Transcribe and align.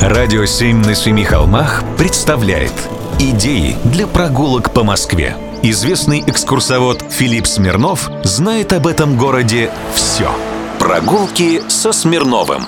Радио 0.00 0.44
«Семь 0.44 0.84
на 0.84 0.94
семи 0.94 1.24
холмах» 1.24 1.82
представляет 1.96 2.72
Идеи 3.18 3.76
для 3.84 4.06
прогулок 4.06 4.74
по 4.74 4.84
Москве. 4.84 5.34
Известный 5.62 6.22
экскурсовод 6.26 7.02
Филипп 7.10 7.46
Смирнов 7.46 8.10
знает 8.22 8.74
об 8.74 8.86
этом 8.86 9.16
городе 9.16 9.70
все. 9.94 10.30
Прогулки 10.78 11.62
со 11.68 11.92
Смирновым. 11.92 12.66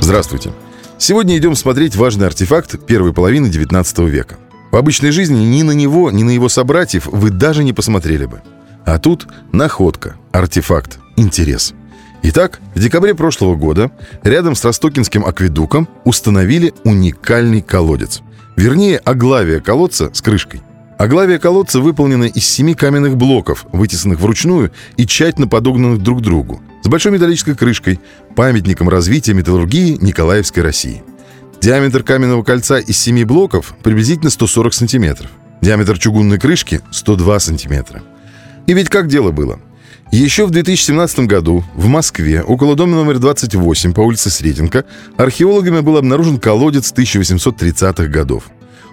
Здравствуйте. 0.00 0.54
Сегодня 0.96 1.36
идем 1.36 1.56
смотреть 1.56 1.94
важный 1.94 2.26
артефакт 2.26 2.86
первой 2.86 3.12
половины 3.12 3.50
19 3.50 3.98
века. 3.98 4.38
В 4.70 4.76
обычной 4.76 5.10
жизни 5.10 5.44
ни 5.44 5.62
на 5.62 5.72
него, 5.72 6.10
ни 6.10 6.22
на 6.22 6.30
его 6.30 6.48
собратьев 6.48 7.06
вы 7.06 7.28
даже 7.28 7.64
не 7.64 7.74
посмотрели 7.74 8.24
бы. 8.24 8.40
А 8.86 8.98
тут 8.98 9.28
находка, 9.52 10.16
артефакт, 10.32 10.98
интерес– 11.16 11.74
Итак, 12.24 12.60
в 12.74 12.78
декабре 12.78 13.14
прошлого 13.16 13.56
года 13.56 13.90
рядом 14.22 14.54
с 14.54 14.64
Ростокинским 14.64 15.24
акведуком 15.24 15.88
установили 16.04 16.72
уникальный 16.84 17.62
колодец. 17.62 18.22
Вернее, 18.56 18.98
оглавие 18.98 19.60
колодца 19.60 20.10
с 20.14 20.22
крышкой. 20.22 20.62
Оглавие 20.98 21.40
колодца 21.40 21.80
выполнено 21.80 22.24
из 22.24 22.46
семи 22.46 22.74
каменных 22.74 23.16
блоков, 23.16 23.66
вытесанных 23.72 24.20
вручную 24.20 24.70
и 24.96 25.04
тщательно 25.04 25.48
подогнанных 25.48 26.00
друг 26.00 26.20
к 26.20 26.22
другу, 26.22 26.62
с 26.84 26.88
большой 26.88 27.10
металлической 27.10 27.56
крышкой, 27.56 27.98
памятником 28.36 28.88
развития 28.88 29.34
металлургии 29.34 29.98
Николаевской 30.00 30.62
России. 30.62 31.02
Диаметр 31.60 32.04
каменного 32.04 32.44
кольца 32.44 32.78
из 32.78 32.98
семи 32.98 33.24
блоков 33.24 33.74
приблизительно 33.82 34.30
140 34.30 34.74
сантиметров. 34.74 35.30
Диаметр 35.60 35.98
чугунной 35.98 36.38
крышки– 36.38 36.82
102 36.92 37.40
сантиметра. 37.40 38.02
И 38.66 38.74
ведь 38.74 38.90
как 38.90 39.08
дело 39.08 39.32
было– 39.32 39.58
еще 40.18 40.44
в 40.44 40.50
2017 40.50 41.20
году 41.20 41.64
в 41.74 41.86
Москве, 41.86 42.42
около 42.42 42.76
дома 42.76 42.96
номер 42.96 43.18
28 43.18 43.94
по 43.94 44.00
улице 44.02 44.28
Сретенка, 44.28 44.84
археологами 45.16 45.80
был 45.80 45.96
обнаружен 45.96 46.38
колодец 46.38 46.92
1830-х 46.92 48.08
годов. 48.08 48.50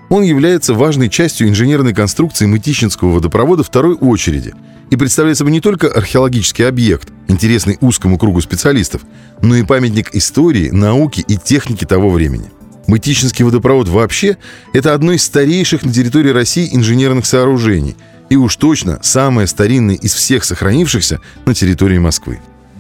Он 0.07 0.23
является 0.23 0.73
важной 0.73 1.09
частью 1.09 1.49
инженерной 1.49 1.93
конструкции 1.93 2.45
Мытищинского 2.45 3.09
водопровода 3.09 3.63
второй 3.65 3.95
очереди 3.95 4.53
и 4.91 4.95
представляет 4.95 5.37
собой 5.37 5.51
не 5.51 5.59
только 5.59 5.89
археологический 5.89 6.65
объект, 6.65 7.09
интересный 7.27 7.77
узкому 7.81 8.17
кругу 8.17 8.39
специалистов, 8.39 9.01
но 9.41 9.57
и 9.57 9.63
памятник 9.63 10.15
истории, 10.15 10.70
науки 10.70 11.20
и 11.27 11.35
техники 11.35 11.83
того 11.83 12.11
времени. 12.11 12.49
Мытищинский 12.87 13.43
водопровод 13.43 13.89
вообще– 13.89 14.37
это 14.73 14.93
одно 14.93 15.11
из 15.11 15.23
старейших 15.23 15.83
на 15.83 15.91
территории 15.91 16.29
России 16.29 16.70
инженерных 16.73 17.26
сооружений– 17.26 17.98
и 18.30 18.35
уж 18.35 18.55
точно 18.55 18.99
самое 19.02 19.48
старинное 19.48 19.96
из 19.96 20.13
всех 20.13 20.44
сохранившихся 20.44 21.20
на 21.46 21.54
территории 21.54 21.98
Москвы. 21.98 22.40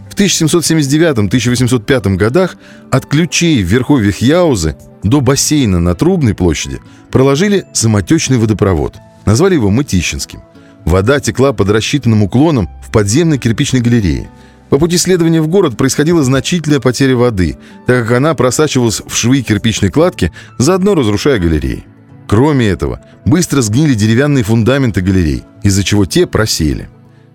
В 0.09 0.15
1779-1805 0.15 2.15
годах 2.15 2.57
от 2.91 3.05
ключей 3.05 3.63
в 3.63 3.67
верховьях 3.67 4.17
Яузы 4.17 4.75
до 5.03 5.21
бассейна 5.21 5.79
на 5.79 5.95
Трубной 5.95 6.35
площади 6.35 6.81
проложили 7.11 7.65
самотечный 7.73 8.37
водопровод. 8.37 8.97
Назвали 9.25 9.55
его 9.55 9.69
Мытищинским. 9.69 10.41
Вода 10.85 11.19
текла 11.19 11.53
под 11.53 11.69
рассчитанным 11.69 12.23
уклоном 12.23 12.69
в 12.85 12.91
подземной 12.91 13.37
кирпичной 13.37 13.81
галерее. 13.81 14.29
По 14.69 14.77
пути 14.77 14.97
следования 14.97 15.41
в 15.41 15.47
город 15.47 15.77
происходила 15.77 16.23
значительная 16.23 16.79
потеря 16.79 17.15
воды, 17.15 17.57
так 17.87 18.03
как 18.03 18.17
она 18.17 18.35
просачивалась 18.35 19.01
в 19.05 19.15
швы 19.15 19.41
кирпичной 19.41 19.89
кладки, 19.89 20.31
заодно 20.57 20.95
разрушая 20.95 21.39
галереи. 21.39 21.85
Кроме 22.29 22.67
этого, 22.67 22.99
быстро 23.25 23.63
сгнили 23.63 23.95
деревянные 23.95 24.43
фундаменты 24.43 25.01
галерей, 25.01 25.43
из-за 25.63 25.83
чего 25.83 26.05
те 26.05 26.27
просели. 26.27 26.87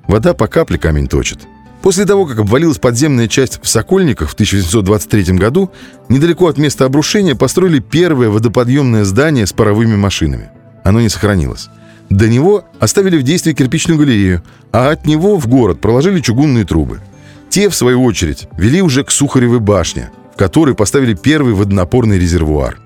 Вода 0.07 0.35
по 0.35 0.47
капле 0.47 0.79
камень 0.79 1.09
точит. 1.09 1.41
После 1.83 2.07
того, 2.07 2.27
как 2.27 2.39
обвалилась 2.39 2.79
подземная 2.79 3.27
часть 3.27 3.59
в 3.61 3.69
Сокольниках 3.69 4.31
в 4.31 4.35
1823 4.35 5.37
году, 5.37 5.73
недалеко 6.09 6.47
от 6.47 6.59
места 6.59 6.85
обрушения 6.85 7.35
построили 7.35 7.81
первое 7.81 8.29
водоподъемное 8.29 9.03
здание 9.05 9.49
с 9.49 9.53
паровыми 9.53 9.97
машинами. 9.97 10.51
Оно 10.85 11.01
не 11.01 11.09
сохранилось. 11.09 11.71
До 12.09 12.29
него 12.29 12.65
оставили 12.79 13.19
в 13.19 13.25
действии 13.25 13.53
кирпичную 13.53 13.99
галерею, 13.99 14.45
а 14.71 14.91
от 14.91 15.07
него 15.07 15.39
в 15.39 15.49
город 15.49 15.81
проложили 15.81 16.21
чугунные 16.21 16.65
трубы. 16.65 17.01
Те, 17.51 17.69
в 17.69 17.75
свою 17.75 18.05
очередь, 18.05 18.47
вели 18.57 18.81
уже 18.81 19.03
к 19.03 19.11
Сухаревой 19.11 19.59
башне, 19.59 20.11
в 20.35 20.39
которой 20.39 20.77
поставили 20.77 21.15
первый 21.15 21.53
водонапорный 21.53 22.21
резервуар. 22.21 22.79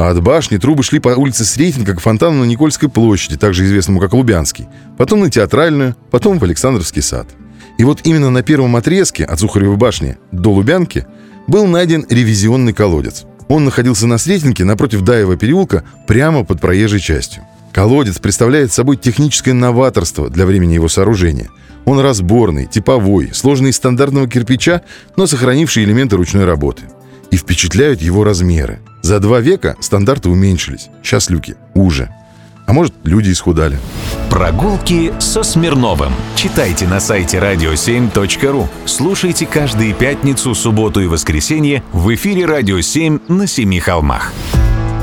А 0.00 0.08
от 0.08 0.22
башни 0.22 0.56
трубы 0.56 0.82
шли 0.82 0.98
по 0.98 1.10
улице 1.10 1.44
Сретенка 1.44 1.94
к 1.94 2.00
фонтану 2.00 2.42
на 2.42 2.44
Никольской 2.46 2.88
площади, 2.88 3.36
также 3.36 3.66
известному 3.66 4.00
как 4.00 4.14
Лубянский, 4.14 4.66
потом 4.96 5.20
на 5.20 5.30
Театральную, 5.30 5.94
потом 6.10 6.38
в 6.38 6.42
Александровский 6.42 7.02
сад. 7.02 7.28
И 7.76 7.84
вот 7.84 8.00
именно 8.04 8.30
на 8.30 8.42
первом 8.42 8.76
отрезке 8.76 9.26
от 9.26 9.38
Сухаревой 9.40 9.76
башни 9.76 10.16
до 10.32 10.52
Лубянки 10.52 11.06
был 11.46 11.66
найден 11.66 12.06
ревизионный 12.08 12.72
колодец. 12.72 13.26
Он 13.48 13.66
находился 13.66 14.06
на 14.06 14.16
Сретенке 14.16 14.64
напротив 14.64 15.02
Даева 15.02 15.36
переулка 15.36 15.84
прямо 16.06 16.46
под 16.46 16.62
проезжей 16.62 17.00
частью. 17.00 17.42
Колодец 17.70 18.18
представляет 18.18 18.72
собой 18.72 18.96
техническое 18.96 19.52
новаторство 19.52 20.30
для 20.30 20.46
времени 20.46 20.72
его 20.72 20.88
сооружения. 20.88 21.50
Он 21.84 22.00
разборный, 22.00 22.64
типовой, 22.64 23.34
сложный 23.34 23.68
из 23.68 23.76
стандартного 23.76 24.28
кирпича, 24.28 24.80
но 25.16 25.26
сохранивший 25.26 25.84
элементы 25.84 26.16
ручной 26.16 26.46
работы. 26.46 26.84
И 27.30 27.36
впечатляют 27.36 28.00
его 28.00 28.24
размеры– 28.24 28.80
за 29.02 29.18
два 29.18 29.40
века 29.40 29.76
стандарты 29.80 30.28
уменьшились. 30.28 30.88
Сейчас 31.02 31.30
люки 31.30 31.56
уже. 31.74 32.10
А 32.66 32.72
может, 32.72 32.94
люди 33.02 33.32
исхудали. 33.32 33.78
Прогулки 34.28 35.12
со 35.18 35.42
Смирновым. 35.42 36.12
Читайте 36.36 36.86
на 36.86 37.00
сайте 37.00 37.38
radio7.ru. 37.38 38.68
Слушайте 38.84 39.46
каждые 39.46 39.92
пятницу, 39.94 40.54
субботу 40.54 41.00
и 41.00 41.06
воскресенье 41.06 41.82
в 41.92 42.14
эфире 42.14 42.46
«Радио 42.46 42.78
7» 42.78 43.22
на 43.28 43.46
Семи 43.46 43.80
холмах. 43.80 44.32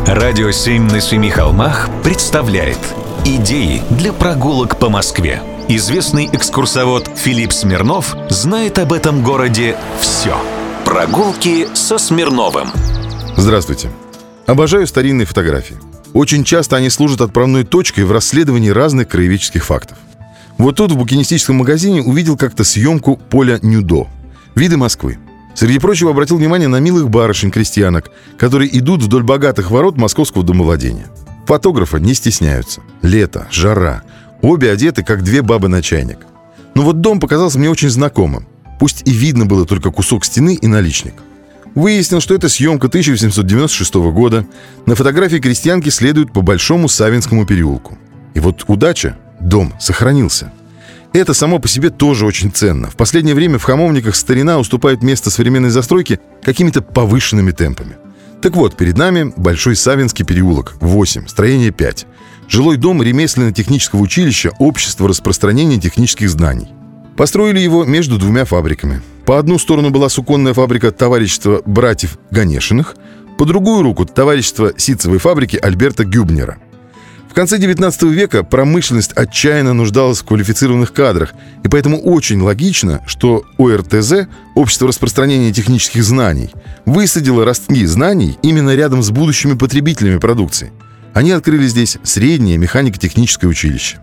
«Радио 0.05 0.49
7» 0.49 0.93
на 0.93 1.01
Семи 1.01 1.29
холмах 1.29 1.89
представляет 2.03 2.79
Идеи 3.25 3.81
для 3.89 4.13
прогулок 4.13 4.79
по 4.79 4.89
Москве. 4.89 5.41
Известный 5.67 6.29
экскурсовод 6.31 7.09
Филипп 7.17 7.51
Смирнов 7.51 8.15
знает 8.29 8.79
об 8.79 8.93
этом 8.93 9.21
городе 9.21 9.75
все. 9.99 10.37
Прогулки 10.87 11.67
со 11.73 11.97
Смирновым. 11.97 12.69
Здравствуйте. 13.35 13.89
Обожаю 14.45 14.87
старинные 14.87 15.25
фотографии. 15.25 15.75
Очень 16.13 16.45
часто 16.45 16.77
они 16.77 16.89
служат 16.89 17.19
отправной 17.19 17.65
точкой 17.65 18.05
в 18.05 18.13
расследовании 18.13 18.69
разных 18.69 19.09
краеведческих 19.09 19.65
фактов. 19.65 19.97
Вот 20.57 20.77
тут 20.77 20.93
в 20.93 20.97
букинистическом 20.97 21.57
магазине 21.57 22.01
увидел 22.01 22.37
как-то 22.37 22.63
съемку 22.63 23.17
поля 23.17 23.59
Нюдо. 23.61 24.07
Виды 24.55 24.77
Москвы. 24.77 25.19
Среди 25.55 25.77
прочего 25.79 26.11
обратил 26.11 26.37
внимание 26.37 26.69
на 26.69 26.79
милых 26.79 27.09
барышень-крестьянок, 27.09 28.09
которые 28.37 28.75
идут 28.79 29.03
вдоль 29.03 29.23
богатых 29.23 29.69
ворот 29.71 29.97
московского 29.97 30.45
домовладения. 30.45 31.07
Фотографа 31.47 31.97
не 31.97 32.13
стесняются. 32.13 32.79
Лето, 33.01 33.45
жара. 33.51 34.03
Обе 34.41 34.71
одеты, 34.71 35.03
как 35.03 35.21
две 35.21 35.41
бабы 35.41 35.67
на 35.67 35.81
чайник. 35.81 36.19
Но 36.75 36.83
вот 36.83 37.01
дом 37.01 37.19
показался 37.19 37.59
мне 37.59 37.69
очень 37.69 37.89
знакомым. 37.89 38.47
Пусть 38.79 39.03
и 39.05 39.11
видно 39.11 39.45
было 39.45 39.65
только 39.65 39.91
кусок 39.91 40.25
стены 40.25 40.55
и 40.55 40.67
наличник. 40.67 41.15
Выяснил, 41.75 42.21
что 42.21 42.33
это 42.33 42.49
съемка 42.49 42.87
1896 42.87 43.93
года. 44.11 44.47
На 44.85 44.95
фотографии 44.95 45.37
крестьянки 45.37 45.89
следуют 45.89 46.33
по 46.33 46.41
Большому 46.41 46.87
Савинскому 46.87 47.45
переулку. 47.45 47.97
И 48.33 48.39
вот 48.39 48.63
удача, 48.67 49.17
дом 49.39 49.73
сохранился. 49.79 50.51
Это 51.13 51.33
само 51.33 51.59
по 51.59 51.67
себе 51.67 51.89
тоже 51.89 52.25
очень 52.25 52.51
ценно. 52.51 52.89
В 52.89 52.95
последнее 52.95 53.35
время 53.35 53.57
в 53.57 53.63
хамовниках 53.63 54.15
старина 54.15 54.59
уступает 54.59 55.03
место 55.03 55.31
современной 55.31 55.69
застройки 55.69 56.19
какими-то 56.43 56.81
повышенными 56.81 57.51
темпами. 57.51 57.95
Так 58.41 58.55
вот, 58.55 58.77
перед 58.77 58.97
нами 58.97 59.33
Большой 59.35 59.75
Савинский 59.75 60.25
переулок, 60.25 60.75
8, 60.79 61.27
строение 61.27 61.71
5. 61.71 62.05
Жилой 62.47 62.77
дом 62.77 63.01
ремесленно-технического 63.01 64.01
училища 64.01 64.51
Общества 64.59 65.07
распространения 65.07 65.79
технических 65.79 66.29
знаний. 66.29 66.69
Построили 67.17 67.59
его 67.59 67.83
между 67.83 68.19
двумя 68.19 68.45
фабриками. 68.45 69.01
По 69.25 69.39
одну 69.39 69.57
сторону 69.57 69.89
была 69.89 70.07
суконная 70.07 70.53
фабрика 70.53 70.91
товарищества 70.91 71.63
братьев 71.65 72.19
Ганешиных, 72.29 72.95
по 73.39 73.45
другую 73.45 73.81
руку 73.81 74.05
товарищество 74.05 74.71
ситцевой 74.77 75.17
фабрики 75.17 75.57
Альберта 75.57 76.05
Гюбнера. 76.05 76.59
В 77.27 77.33
конце 77.33 77.57
19 77.57 78.03
века 78.03 78.43
промышленность 78.43 79.13
отчаянно 79.13 79.73
нуждалась 79.73 80.19
в 80.19 80.25
квалифицированных 80.25 80.93
кадрах, 80.93 81.33
и 81.63 81.67
поэтому 81.67 81.99
очень 81.99 82.39
логично, 82.39 83.01
что 83.07 83.43
ОРТЗ, 83.57 84.27
Общество 84.53 84.87
распространения 84.87 85.51
технических 85.51 86.03
знаний, 86.03 86.51
высадило 86.85 87.45
ростки 87.45 87.85
знаний 87.85 88.37
именно 88.43 88.75
рядом 88.75 89.01
с 89.01 89.09
будущими 89.09 89.55
потребителями 89.55 90.19
продукции. 90.19 90.71
Они 91.13 91.31
открыли 91.31 91.67
здесь 91.67 91.97
среднее 92.03 92.57
механико-техническое 92.57 93.47
училище. 93.47 93.97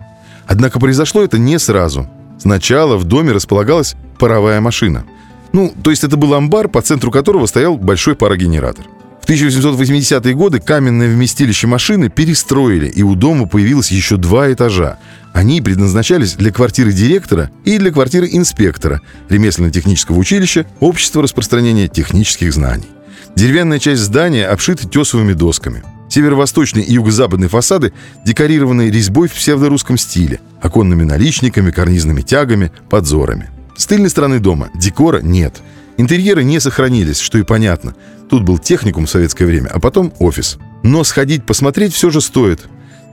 Однако 0.46 0.80
произошло 0.80 1.22
это 1.22 1.38
не 1.38 1.60
сразу– 1.60 2.08
Сначала 2.44 2.98
в 2.98 3.04
доме 3.04 3.32
располагалась 3.32 3.96
паровая 4.18 4.60
машина. 4.60 5.06
Ну, 5.54 5.72
то 5.82 5.88
есть 5.88 6.04
это 6.04 6.18
был 6.18 6.34
амбар, 6.34 6.68
по 6.68 6.82
центру 6.82 7.10
которого 7.10 7.46
стоял 7.46 7.78
большой 7.78 8.16
парогенератор. 8.16 8.84
В 9.22 9.30
1880-е 9.30 10.34
годы 10.34 10.60
каменное 10.60 11.08
вместилище 11.08 11.66
машины 11.66 12.10
перестроили, 12.10 12.86
и 12.86 13.02
у 13.02 13.14
дома 13.14 13.46
появилось 13.46 13.90
еще 13.90 14.18
два 14.18 14.52
этажа. 14.52 14.98
Они 15.32 15.62
предназначались 15.62 16.34
для 16.34 16.52
квартиры 16.52 16.92
директора 16.92 17.50
и 17.64 17.78
для 17.78 17.90
квартиры 17.90 18.28
инспектора 18.30 19.00
ремесленно-технического 19.30 20.18
училища 20.18 20.66
Общества 20.80 21.22
распространения 21.22 21.88
технических 21.88 22.52
знаний. 22.52 22.90
Деревянная 23.36 23.78
часть 23.78 24.02
здания 24.02 24.46
обшита 24.46 24.86
тесовыми 24.86 25.32
досками. 25.32 25.82
Северо-восточный 26.08 26.82
и 26.82 26.92
юго-западный 26.92 27.48
фасады 27.48 27.92
декорированы 28.24 28.90
резьбой 28.90 29.28
в 29.28 29.34
псевдорусском 29.34 29.98
стиле, 29.98 30.40
оконными 30.60 31.04
наличниками, 31.04 31.70
карнизными 31.70 32.22
тягами, 32.22 32.70
подзорами. 32.90 33.50
С 33.76 33.86
тыльной 33.86 34.10
стороны 34.10 34.38
дома 34.38 34.70
декора 34.74 35.20
нет. 35.20 35.60
Интерьеры 35.96 36.44
не 36.44 36.60
сохранились, 36.60 37.18
что 37.18 37.38
и 37.38 37.42
понятно. 37.42 37.94
Тут 38.28 38.42
был 38.42 38.58
техникум 38.58 39.06
в 39.06 39.10
советское 39.10 39.46
время, 39.46 39.70
а 39.72 39.80
потом 39.80 40.12
офис. 40.18 40.58
Но 40.82 41.04
сходить 41.04 41.44
посмотреть 41.44 41.94
все 41.94 42.10
же 42.10 42.20
стоит. 42.20 42.60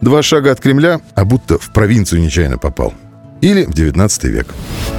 Два 0.01 0.23
шага 0.23 0.51
от 0.51 0.59
Кремля, 0.59 1.01
а 1.15 1.25
будто 1.25 1.57
в 1.57 1.71
провинцию 1.73 2.21
нечаянно 2.21 2.57
попал. 2.57 2.93
Или 3.41 3.65
в 3.65 3.73
19 3.73 4.23
век. 4.25 4.47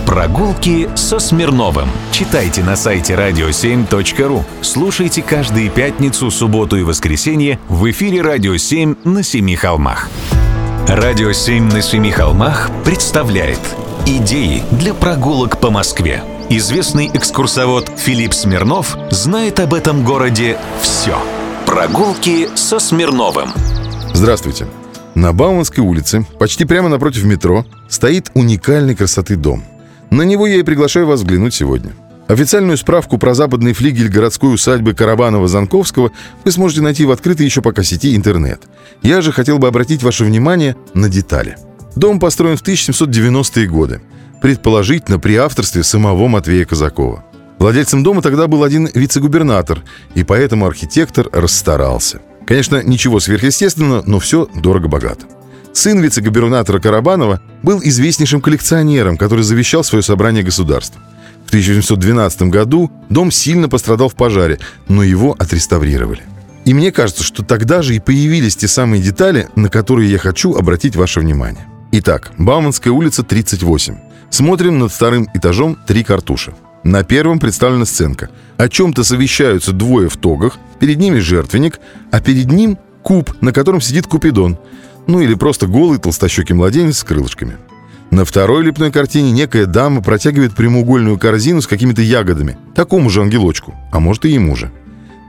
Прогулки 0.05 0.89
со 0.97 1.19
Смирновым. 1.19 1.89
Читайте 2.11 2.63
на 2.63 2.77
сайте 2.77 3.15
radio7.ru. 3.15 4.43
Слушайте 4.61 5.23
каждые 5.23 5.71
пятницу, 5.71 6.31
субботу 6.31 6.77
и 6.77 6.83
воскресенье 6.83 7.59
в 7.69 7.89
эфире 7.91 8.21
«Радио 8.21 8.55
7» 8.55 9.09
на 9.09 9.23
Семи 9.23 9.57
холмах. 9.57 10.11
«Радио 10.89 11.31
7» 11.31 11.73
на 11.73 11.81
Семи 11.81 12.11
холмах 12.11 12.71
представляет 12.85 13.61
Идеи 14.05 14.65
для 14.73 14.95
прогулок 14.95 15.61
по 15.61 15.71
Москве. 15.71 16.25
Известный 16.51 17.09
экскурсовод 17.15 17.89
Филипп 17.97 18.35
Смирнов 18.35 18.97
знает 19.11 19.61
об 19.61 19.75
этом 19.75 20.05
городе 20.05 20.59
все. 20.81 21.17
Прогулки 21.67 22.49
со 22.57 22.81
Смирновым. 22.81 23.53
Здравствуйте. 24.13 24.67
На 25.15 25.35
Бауманской 25.35 25.85
улице, 25.85 26.27
почти 26.39 26.65
прямо 26.65 26.89
напротив 26.89 27.25
метро, 27.25 27.67
стоит 27.89 28.31
уникальной 28.35 28.95
красоты 28.95 29.37
дом. 29.37 29.63
На 30.11 30.23
него 30.23 30.47
я 30.47 30.57
и 30.57 30.63
приглашаю 30.63 31.07
вас 31.07 31.21
взглянуть 31.21 31.55
сегодня. 31.55 31.93
Официальную 32.29 32.79
справку 32.79 33.19
про 33.19 33.35
западный 33.35 33.75
флигель 33.75 34.09
городской 34.09 34.55
усадьбы 34.55 34.93
Карабанова-Занковского 34.93 36.13
вы 36.45 36.51
сможете 36.51 36.81
найти 36.81 37.05
в 37.05 37.11
открытой 37.11 37.45
еще 37.45 37.61
пока 37.61 37.83
сети 37.83 38.17
интернет. 38.17 38.63
Я 39.03 39.21
же 39.21 39.33
хотел 39.33 39.59
бы 39.59 39.69
обратить 39.69 40.03
ваше 40.03 40.25
внимание 40.25 40.77
на 40.95 41.11
детали. 41.11 41.59
Дом 41.95 42.19
построен 42.19 42.57
в 42.57 42.63
1790-е 42.63 43.67
годы, 43.67 44.01
предположительно 44.41 45.19
при 45.19 45.37
авторстве 45.37 45.83
самого 45.83 46.27
Матвея 46.27 46.65
Казакова. 46.65 47.23
Владельцем 47.59 48.03
дома 48.03 48.23
тогда 48.23 48.47
был 48.47 48.65
один 48.65 48.89
вице-губернатор, 48.95 49.83
и 50.15 50.25
поэтому 50.25 50.67
архитектор 50.67 51.29
расстарался– 51.33 52.23
Конечно, 52.47 52.83
ничего 52.83 53.21
сверхъестественного, 53.21 54.03
но 54.07 54.19
все 54.19 54.49
дорого-богато. 54.55 55.27
Сын 55.73 56.01
вице-губернатора 56.01 56.81
Карабанова 56.81 57.41
был 57.63 57.81
известнейшим 57.83 58.41
коллекционером, 58.41 59.17
который 59.17 59.43
завещал 59.43 59.83
свое 59.85 60.03
собрание 60.03 60.43
государства. 60.43 61.01
В 61.45 61.49
1812 61.49 62.43
году 62.43 62.91
дом 63.09 63.31
сильно 63.31 63.69
пострадал 63.69 64.09
в 64.09 64.15
пожаре, 64.15 64.59
но 64.89 65.03
его 65.03 65.35
отреставрировали. 65.39 66.23
И 66.65 66.75
мне 66.75 66.93
кажется, 66.93 67.25
что 67.25 67.43
тогда 67.43 67.83
же 67.83 67.97
и 67.97 68.01
появились 68.01 68.57
те 68.57 68.69
самые 68.69 69.03
детали, 69.03 69.49
на 69.57 69.69
которые 69.69 70.11
я 70.11 70.19
хочу 70.19 70.55
обратить 70.55 70.97
ваше 70.97 71.21
внимание. 71.21 71.67
Итак, 71.91 72.33
Бауманская 72.39 72.93
улица, 72.93 73.23
38. 73.23 73.97
Смотрим 74.31 74.79
над 74.79 74.93
вторым 74.93 75.29
этажом 75.35 75.77
три 75.87 76.05
картуша. 76.05 76.55
На 76.85 77.05
первом 77.05 77.39
представлена 77.39 77.85
сценка. 77.85 78.31
О 78.57 78.69
чем-то 78.69 79.05
совещаются 79.05 79.73
двое 79.73 80.09
в 80.09 80.17
тогах, 80.17 80.59
перед 80.81 80.99
ними 80.99 81.21
жертвенник, 81.21 81.79
а 82.11 82.21
перед 82.21 82.51
ним 82.51 82.77
куб, 83.03 83.31
на 83.41 83.53
котором 83.53 83.81
сидит 83.81 84.07
Купидон. 84.07 84.59
Ну 85.07 85.21
или 85.21 85.35
просто 85.35 85.67
голый 85.67 85.99
толстощекий 85.99 86.55
младенец 86.55 86.99
с 86.99 87.05
крылышками. 87.05 87.57
На 88.11 88.25
второй 88.25 88.65
лепной 88.65 88.91
картине 88.91 89.31
некая 89.31 89.67
дама 89.67 90.03
протягивает 90.03 90.55
прямоугольную 90.55 91.19
корзину 91.19 91.63
с 91.63 91.67
какими-то 91.67 92.03
ягодами, 92.03 92.59
такому 92.75 93.11
же 93.11 93.23
ангелочку, 93.23 93.75
а 93.91 94.01
может 94.01 94.25
и 94.25 94.31
ему 94.31 94.55
же. 94.55 94.71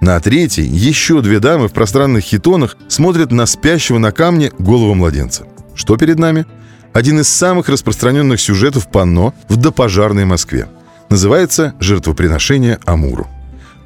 На 0.01 0.19
третьей 0.19 0.67
еще 0.67 1.21
две 1.21 1.39
дамы 1.39 1.69
в 1.69 1.71
пространных 1.71 2.23
хитонах 2.23 2.77
смотрят 2.89 3.31
на 3.31 3.45
спящего 3.45 3.99
на 3.99 4.11
камне 4.11 4.51
голого 4.59 4.95
младенца. 4.95 5.45
Что 5.75 5.97
перед 5.97 6.19
нами? 6.19 6.45
Один 6.91 7.21
из 7.21 7.29
самых 7.29 7.69
распространенных 7.69 8.41
сюжетов 8.41 8.91
панно 8.91 9.33
в 9.47 9.55
допожарной 9.55 10.25
Москве– 10.25 10.67
называется 11.13 11.75
«Жертвоприношение 11.79 12.79
Амуру». 12.85 13.27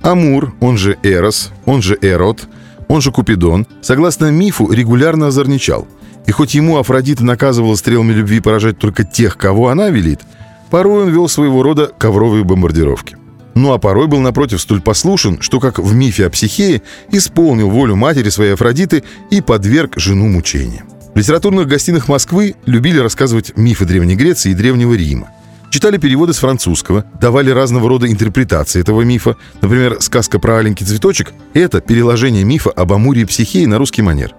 Амур, 0.01 0.55
он 0.61 0.77
же 0.77 0.97
Эрос, 1.03 1.51
он 1.65 1.81
же 1.81 1.97
Эрот, 2.01 2.47
он 2.87 3.01
же 3.01 3.11
Купидон, 3.11 3.67
согласно 3.81 4.31
мифу, 4.31 4.71
регулярно 4.71 5.27
озорничал. 5.27 5.89
И 6.25 6.31
хоть 6.31 6.55
ему 6.55 6.77
Афродита 6.77 7.25
наказывала 7.25 7.75
стрелами 7.75 8.13
любви 8.13 8.39
поражать 8.39 8.79
только 8.79 9.03
тех, 9.03 9.35
кого 9.35 9.67
она 9.67 9.89
велит, 9.89 10.21
порой 10.69 11.03
он 11.03 11.09
вел 11.09 11.27
своего 11.27 11.63
рода 11.63 11.91
ковровые 11.97 12.45
бомбардировки. 12.45 13.17
Ну 13.55 13.73
а 13.73 13.77
порой 13.77 14.07
был, 14.07 14.19
напротив, 14.19 14.61
столь 14.61 14.79
послушен, 14.79 15.41
что, 15.41 15.59
как 15.59 15.79
в 15.79 15.93
мифе 15.93 16.27
о 16.27 16.29
Психее, 16.29 16.81
исполнил 17.11 17.69
волю 17.69 17.97
матери 17.97 18.29
своей 18.29 18.53
Афродиты 18.53 19.03
и 19.31 19.41
подверг 19.41 19.95
жену 19.97 20.29
мучениям. 20.29 20.87
В 21.13 21.19
литературных 21.19 21.67
гостиных 21.67 22.07
Москвы 22.07 22.55
любили 22.65 22.99
рассказывать 22.99 23.57
мифы 23.57 23.83
Древней 23.83 24.15
Греции 24.15 24.51
и 24.51 24.55
Древнего 24.55 24.93
Рима. 24.93 25.27
Читали 25.69 25.97
переводы 25.97 26.33
с 26.33 26.37
французского, 26.37 27.05
давали 27.19 27.51
разного 27.51 27.89
рода 27.89 28.09
интерпретации 28.09 28.79
этого 28.79 29.01
мифа. 29.01 29.35
Например, 29.61 29.97
сказка 29.99 30.39
про 30.39 30.57
аленький 30.57 30.85
цветочек– 30.85 31.33
это 31.53 31.81
переложение 31.81 32.43
мифа 32.43 32.71
об 32.71 32.93
Амуре 32.93 33.21
и 33.21 33.25
Психее 33.25 33.67
на 33.67 33.77
русский 33.77 34.01
манер. 34.01 34.33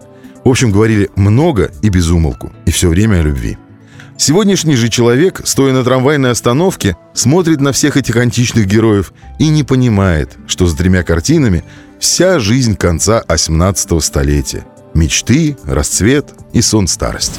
В 0.45 0.49
общем, 0.49 0.73
говорили 0.73 1.11
много 1.17 1.71
и 1.83 1.91
без 1.91 2.09
умолку, 2.11 2.53
и 2.65 2.71
все 2.71 2.89
время 2.89 3.17
о 3.17 3.23
любви. 3.23 3.59
Сегодняшний 4.17 4.75
же 4.75 4.89
человек, 4.89 5.43
стоя 5.45 5.73
на 5.73 5.85
трамвайной 5.85 6.31
остановке, 6.31 6.97
смотрит 7.15 7.61
на 7.61 7.73
всех 7.73 7.97
этих 7.97 8.17
античных 8.17 8.67
героев 8.67 9.13
и 9.39 9.49
не 9.49 9.63
понимает, 9.63 10.37
что 10.49 10.67
за 10.67 10.77
тремя 10.77 11.05
картинами 11.05 11.63
вся 12.01 12.39
жизнь 12.39 12.77
конца 12.77 13.23
18 13.29 14.03
столетия– 14.03 14.65
Мечты, 14.95 15.57
расцвет 15.65 16.35
и 16.53 16.61
сон 16.61 16.89
старости. 16.89 17.39